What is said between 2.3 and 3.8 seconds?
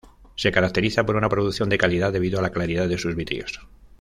a la claridad de sus vidrios.